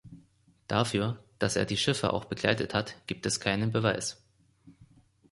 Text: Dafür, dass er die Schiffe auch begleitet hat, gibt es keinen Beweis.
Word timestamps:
Dafür, 0.67 1.23
dass 1.37 1.55
er 1.55 1.65
die 1.65 1.77
Schiffe 1.77 2.11
auch 2.11 2.25
begleitet 2.25 2.73
hat, 2.73 2.95
gibt 3.05 3.27
es 3.27 3.39
keinen 3.39 3.71
Beweis. 3.71 4.19